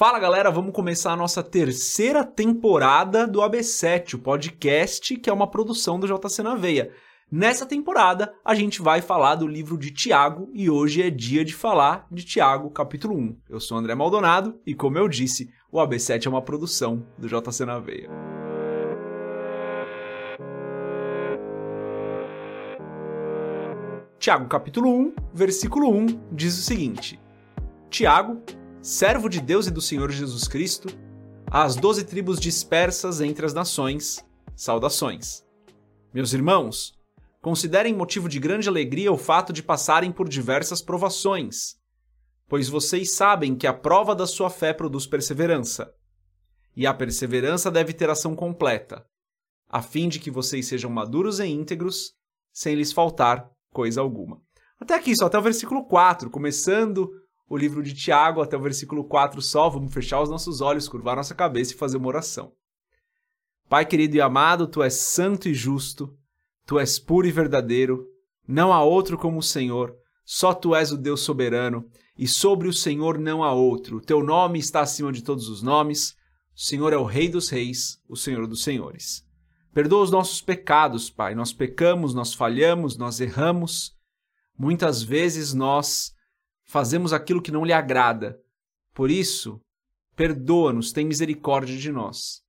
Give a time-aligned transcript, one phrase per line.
[0.00, 5.46] Fala galera, vamos começar a nossa terceira temporada do AB7, o podcast que é uma
[5.46, 6.90] produção do JC na Veia.
[7.30, 11.52] Nessa temporada, a gente vai falar do livro de Tiago e hoje é dia de
[11.52, 13.36] falar de Tiago, capítulo 1.
[13.50, 17.66] Eu sou André Maldonado e, como eu disse, o AB7 é uma produção do JC
[17.66, 18.08] na Veia.
[24.18, 27.20] Tiago, capítulo 1, versículo 1, diz o seguinte:
[27.90, 28.42] Tiago,
[28.82, 30.88] servo de Deus e do Senhor Jesus Cristo,
[31.46, 34.24] às doze tribos dispersas entre as nações,
[34.56, 35.44] saudações.
[36.14, 36.94] Meus irmãos,
[37.42, 41.74] considerem motivo de grande alegria o fato de passarem por diversas provações,
[42.48, 45.92] pois vocês sabem que a prova da sua fé produz perseverança.
[46.74, 49.04] E a perseverança deve ter ação completa,
[49.68, 52.14] a fim de que vocês sejam maduros e íntegros,
[52.52, 54.40] sem lhes faltar coisa alguma.
[54.80, 57.10] Até aqui, só até o versículo 4, começando
[57.50, 61.16] o livro de Tiago até o versículo 4 só, vamos fechar os nossos olhos, curvar
[61.16, 62.52] nossa cabeça e fazer uma oração.
[63.68, 66.16] Pai querido e amado, tu és santo e justo,
[66.64, 68.06] tu és puro e verdadeiro,
[68.46, 72.72] não há outro como o Senhor, só tu és o Deus soberano, e sobre o
[72.72, 74.00] Senhor não há outro.
[74.00, 76.14] Teu nome está acima de todos os nomes,
[76.54, 79.24] o Senhor é o Rei dos Reis, o Senhor dos Senhores.
[79.74, 81.34] Perdoa os nossos pecados, Pai.
[81.34, 83.92] Nós pecamos, nós falhamos, nós erramos.
[84.56, 86.12] Muitas vezes nós
[86.70, 88.38] fazemos aquilo que não lhe agrada.
[88.94, 89.60] Por isso,
[90.14, 92.42] perdoa-nos, tem misericórdia de nós.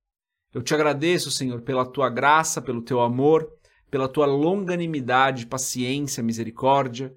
[0.54, 3.50] Eu te agradeço, Senhor, pela tua graça, pelo teu amor,
[3.90, 7.12] pela tua longanimidade, paciência, misericórdia.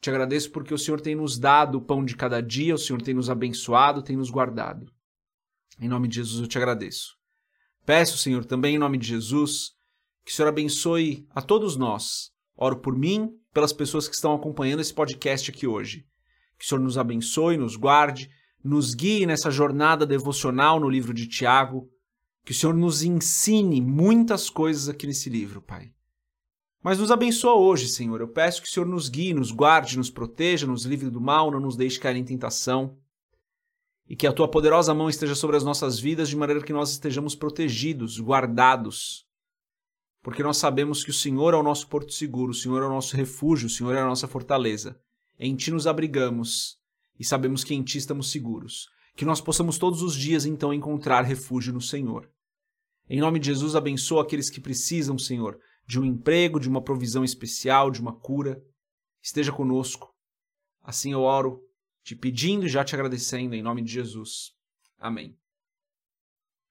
[0.00, 3.02] Te agradeço porque o Senhor tem nos dado o pão de cada dia, o Senhor
[3.02, 4.86] tem nos abençoado, tem nos guardado.
[5.78, 7.16] Em nome de Jesus eu te agradeço.
[7.84, 9.72] Peço, Senhor, também em nome de Jesus,
[10.24, 12.30] que o Senhor abençoe a todos nós.
[12.56, 16.06] Oro por mim, pelas pessoas que estão acompanhando esse podcast aqui hoje.
[16.58, 18.30] Que o Senhor nos abençoe, nos guarde,
[18.62, 21.88] nos guie nessa jornada devocional no livro de Tiago.
[22.44, 25.90] Que o Senhor nos ensine muitas coisas aqui nesse livro, Pai.
[26.82, 28.20] Mas nos abençoa hoje, Senhor.
[28.20, 31.50] Eu peço que o Senhor nos guie, nos guarde, nos proteja, nos livre do mal,
[31.50, 32.96] não nos deixe cair em tentação.
[34.08, 36.92] E que a tua poderosa mão esteja sobre as nossas vidas de maneira que nós
[36.92, 39.26] estejamos protegidos, guardados.
[40.22, 42.90] Porque nós sabemos que o Senhor é o nosso porto seguro, o Senhor é o
[42.90, 44.96] nosso refúgio, o Senhor é a nossa fortaleza.
[45.38, 46.78] Em ti nos abrigamos
[47.18, 48.88] e sabemos que em ti estamos seguros.
[49.14, 52.30] Que nós possamos todos os dias então encontrar refúgio no Senhor.
[53.08, 57.24] Em nome de Jesus, abençoa aqueles que precisam, Senhor, de um emprego, de uma provisão
[57.24, 58.60] especial, de uma cura.
[59.22, 60.12] Esteja conosco.
[60.82, 61.62] Assim eu oro,
[62.02, 64.52] te pedindo e já te agradecendo, em nome de Jesus.
[64.98, 65.36] Amém.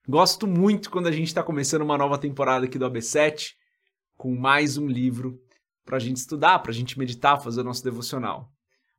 [0.08, 3.54] Gosto muito quando a gente está começando uma nova temporada aqui do AB7
[4.16, 5.38] com mais um livro
[5.84, 8.52] para a gente estudar, para a gente meditar, fazer o nosso devocional.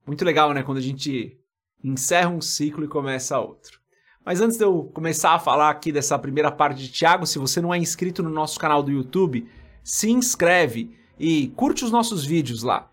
[0.08, 0.64] Muito legal, né?
[0.64, 1.38] Quando a gente
[1.84, 3.82] encerra um ciclo e começa outro.
[4.26, 7.62] Mas antes de eu começar a falar aqui dessa primeira parte de Tiago, se você
[7.62, 9.48] não é inscrito no nosso canal do YouTube,
[9.84, 12.90] se inscreve e curte os nossos vídeos lá.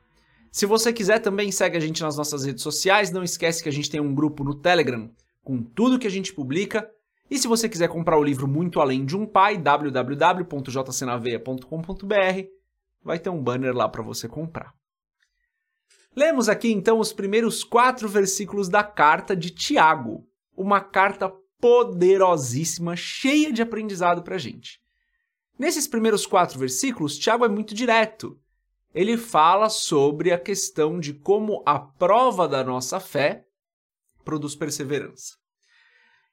[0.50, 3.72] Se você quiser também segue a gente nas nossas redes sociais, não esquece que a
[3.72, 5.10] gente tem um grupo no Telegram
[5.42, 6.88] com tudo que a gente publica.
[7.30, 12.48] E se você quiser comprar o livro Muito Além de um Pai, www.jcnaveia.com.br,
[13.02, 14.72] vai ter um banner lá para você comprar.
[16.16, 20.24] Lemos aqui então os primeiros quatro versículos da carta de Tiago,
[20.56, 24.80] uma carta poderosíssima, cheia de aprendizado para a gente.
[25.58, 28.38] Nesses primeiros quatro versículos, Tiago é muito direto.
[28.94, 33.44] Ele fala sobre a questão de como a prova da nossa fé
[34.24, 35.34] produz perseverança.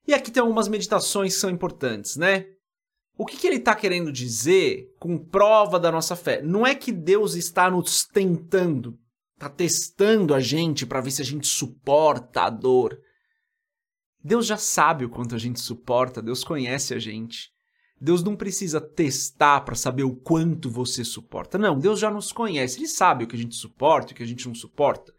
[0.07, 2.45] E aqui tem algumas meditações que são importantes, né?
[3.17, 6.41] O que, que ele está querendo dizer com prova da nossa fé?
[6.41, 8.97] Não é que Deus está nos tentando
[9.41, 12.95] Tá testando a gente para ver se a gente suporta a dor.
[14.23, 17.49] Deus já sabe o quanto a gente suporta, Deus conhece a gente.
[17.99, 21.57] Deus não precisa testar para saber o quanto você suporta.
[21.57, 24.21] Não, Deus já nos conhece, ele sabe o que a gente suporta e o que
[24.21, 25.11] a gente não suporta.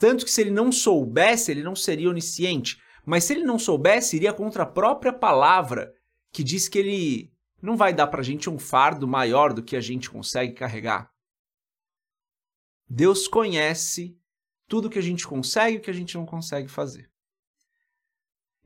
[0.00, 2.76] Tanto que se ele não soubesse, ele não seria onisciente.
[3.06, 5.92] Mas se ele não soubesse, iria contra a própria palavra,
[6.32, 7.32] que diz que ele
[7.62, 11.08] não vai dar para a gente um fardo maior do que a gente consegue carregar.
[12.88, 14.18] Deus conhece
[14.66, 17.10] tudo que a gente consegue e o que a gente não consegue fazer.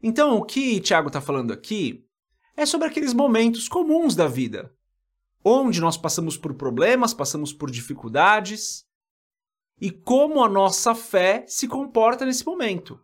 [0.03, 2.05] Então, o que Tiago está falando aqui
[2.57, 4.75] é sobre aqueles momentos comuns da vida,
[5.45, 8.85] onde nós passamos por problemas, passamos por dificuldades,
[9.81, 13.01] e como a nossa fé se comporta nesse momento.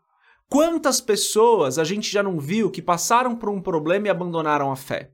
[0.49, 4.76] Quantas pessoas a gente já não viu que passaram por um problema e abandonaram a
[4.76, 5.12] fé?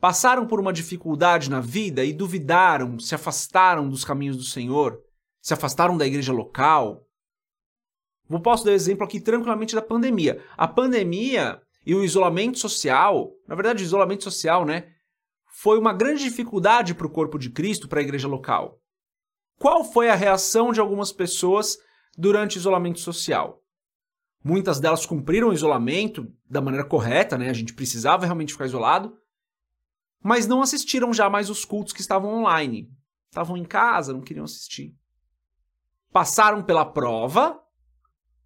[0.00, 5.02] Passaram por uma dificuldade na vida e duvidaram, se afastaram dos caminhos do Senhor,
[5.40, 7.06] se afastaram da igreja local.
[8.28, 10.42] Vou posso dar exemplo aqui tranquilamente da pandemia.
[10.56, 14.92] A pandemia e o isolamento social, na verdade, o isolamento social, né,
[15.46, 18.78] foi uma grande dificuldade para o corpo de Cristo, para a igreja local.
[19.58, 21.78] Qual foi a reação de algumas pessoas
[22.16, 23.60] durante o isolamento social?
[24.44, 27.50] Muitas delas cumpriram o isolamento da maneira correta, né?
[27.50, 29.18] A gente precisava realmente ficar isolado,
[30.22, 32.88] mas não assistiram já mais os cultos que estavam online.
[33.30, 34.94] Estavam em casa, não queriam assistir.
[36.12, 37.60] Passaram pela prova,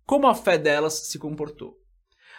[0.05, 1.77] como a fé delas se comportou.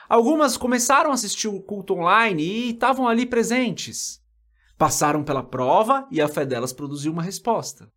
[0.10, 4.22] Algumas começaram a assistir o culto online e estavam ali presentes.
[4.78, 7.92] Passaram pela prova e a fé delas produziu uma resposta.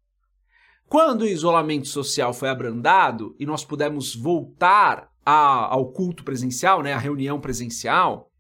[0.89, 6.93] Quando o isolamento social foi abrandado e nós pudemos voltar a, ao culto presencial, né,
[6.93, 8.31] à reunião presencial,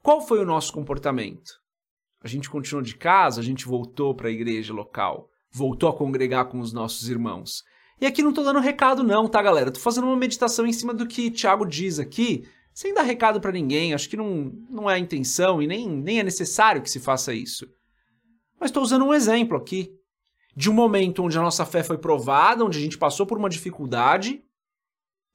[0.00, 1.60] qual foi o nosso comportamento?
[2.22, 6.46] A gente continuou de casa, a gente voltou para a igreja local, voltou a congregar
[6.46, 7.64] com os nossos irmãos.
[8.00, 9.68] E aqui não estou dando recado não, tá, galera?
[9.68, 13.52] Estou fazendo uma meditação em cima do que Tiago diz aqui, sem dar recado para
[13.52, 13.92] ninguém.
[13.92, 17.34] Acho que não, não é a intenção e nem, nem é necessário que se faça
[17.34, 17.66] isso.
[18.58, 19.92] Mas estou usando um exemplo aqui
[20.56, 23.48] de um momento onde a nossa fé foi provada, onde a gente passou por uma
[23.48, 24.42] dificuldade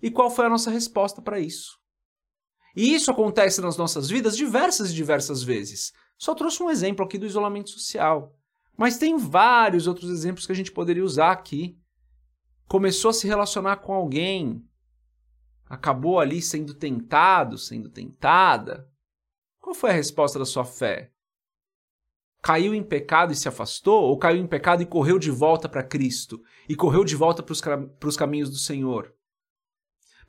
[0.01, 1.79] e qual foi a nossa resposta para isso.
[2.75, 5.93] E isso acontece nas nossas vidas diversas e diversas vezes.
[6.17, 8.35] Só trouxe um exemplo aqui do isolamento social.
[8.77, 11.77] Mas tem vários outros exemplos que a gente poderia usar aqui.
[12.67, 14.63] Começou a se relacionar com alguém,
[15.67, 18.89] acabou ali sendo tentado, sendo tentada.
[19.59, 21.11] Qual foi a resposta da sua fé?
[22.41, 24.03] Caiu em pecado e se afastou?
[24.03, 26.41] Ou caiu em pecado e correu de volta para Cristo?
[26.69, 29.15] E correu de volta para os caminhos do Senhor?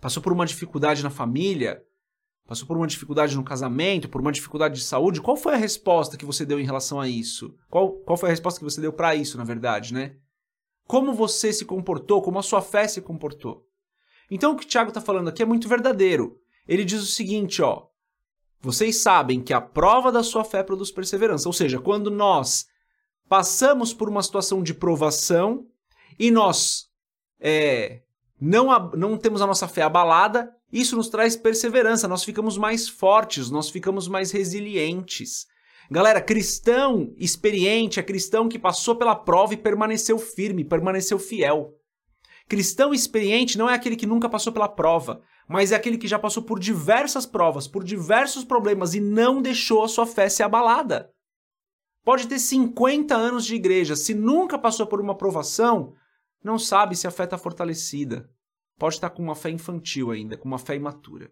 [0.00, 1.82] passou por uma dificuldade na família,
[2.46, 6.16] passou por uma dificuldade no casamento, por uma dificuldade de saúde, qual foi a resposta
[6.16, 7.54] que você deu em relação a isso?
[7.68, 10.16] Qual, qual foi a resposta que você deu para isso, na verdade, né?
[10.86, 13.66] Como você se comportou, como a sua fé se comportou.
[14.30, 16.38] Então o que o Tiago está falando aqui é muito verdadeiro.
[16.66, 17.86] Ele diz o seguinte, ó.
[18.60, 21.48] Vocês sabem que a prova da sua fé produz perseverança.
[21.48, 22.66] Ou seja, quando nós
[23.28, 25.66] passamos por uma situação de provação
[26.18, 26.86] e nós
[27.40, 28.02] é,
[28.40, 33.50] não, não temos a nossa fé abalada, isso nos traz perseverança, nós ficamos mais fortes,
[33.50, 35.46] nós ficamos mais resilientes.
[35.90, 41.74] Galera, cristão experiente é cristão que passou pela prova e permaneceu firme, permaneceu fiel.
[42.48, 46.18] Cristão experiente não é aquele que nunca passou pela prova, mas é aquele que já
[46.18, 51.10] passou por diversas provas, por diversos problemas e não deixou a sua fé ser abalada.
[52.04, 55.94] Pode ter 50 anos de igreja, se nunca passou por uma provação,
[56.42, 58.28] não sabe se a fé está fortalecida.
[58.78, 61.30] Pode estar com uma fé infantil ainda, com uma fé imatura.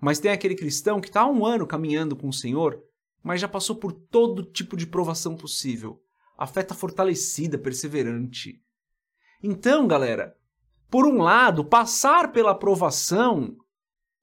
[0.00, 2.80] Mas tem aquele cristão que está há um ano caminhando com o Senhor,
[3.22, 6.02] mas já passou por todo tipo de provação possível.
[6.36, 8.62] A fé está fortalecida, perseverante.
[9.42, 10.36] Então, galera,
[10.90, 13.56] por um lado, passar pela provação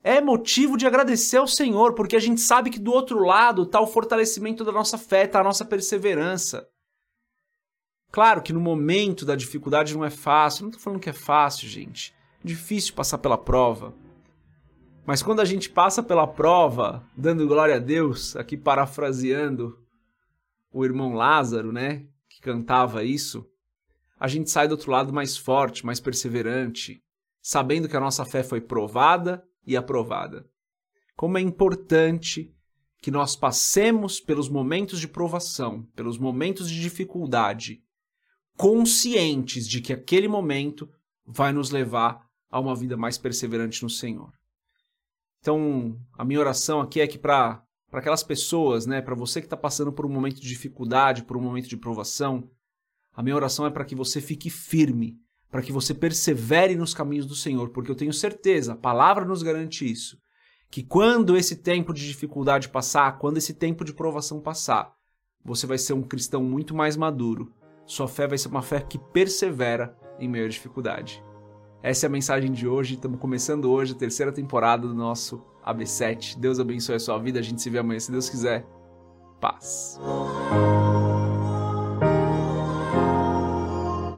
[0.03, 3.79] é motivo de agradecer ao Senhor, porque a gente sabe que do outro lado está
[3.81, 6.67] o fortalecimento da nossa fé, está a nossa perseverança.
[8.11, 11.67] Claro que no momento da dificuldade não é fácil, não estou falando que é fácil,
[11.67, 12.15] gente.
[12.43, 13.93] Difícil passar pela prova.
[15.07, 19.81] Mas quando a gente passa pela prova, dando glória a Deus, aqui parafraseando
[20.69, 23.49] o irmão Lázaro, né, que cantava isso,
[24.19, 27.01] a gente sai do outro lado mais forte, mais perseverante,
[27.41, 30.45] sabendo que a nossa fé foi provada e aprovada.
[31.15, 32.53] Como é importante
[33.01, 37.81] que nós passemos pelos momentos de provação, pelos momentos de dificuldade,
[38.57, 40.89] conscientes de que aquele momento
[41.25, 44.36] vai nos levar a uma vida mais perseverante no Senhor.
[45.39, 49.57] Então, a minha oração aqui é que para aquelas pessoas, né, para você que está
[49.57, 52.49] passando por um momento de dificuldade, por um momento de provação,
[53.13, 55.17] a minha oração é para que você fique firme,
[55.49, 59.41] para que você persevere nos caminhos do Senhor, porque eu tenho certeza, a palavra nos
[59.41, 60.17] garante isso,
[60.69, 64.93] que quando esse tempo de dificuldade passar, quando esse tempo de provação passar,
[65.43, 67.53] você vai ser um cristão muito mais maduro,
[67.85, 71.23] sua fé vai ser uma fé que persevera em meio à dificuldade.
[71.81, 72.95] Essa é a mensagem de hoje.
[72.95, 76.37] Estamos começando hoje a terceira temporada do nosso AB7.
[76.37, 77.39] Deus abençoe a sua vida.
[77.39, 78.65] A gente se vê amanhã, se Deus quiser.
[79.39, 79.99] Paz.